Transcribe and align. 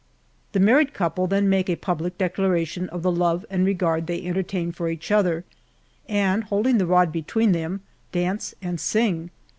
The 0.53 0.59
married 0.59 0.95
couple 0.95 1.27
then 1.27 1.47
make 1.47 1.69
a 1.69 1.75
public 1.75 2.17
declaration 2.17 2.89
of 2.89 3.03
tho 3.03 3.11
love 3.11 3.45
and 3.51 3.63
regard 3.63 4.07
they 4.07 4.25
entertain 4.25 4.71
for 4.71 4.89
each 4.89 5.11
other, 5.11 5.45
and 6.09 6.43
holding 6.45 6.79
the 6.79 6.87
rod 6.87 7.11
between 7.11 7.51
them, 7.51 7.81
dance, 8.11 8.55
and 8.63 8.79
sing. 8.79 9.29